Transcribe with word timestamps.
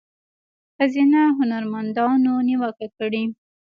ښځینه 0.75 1.21
هنرمندانو 1.37 2.33
نیوکه 2.47 2.87
کړې 2.97 3.23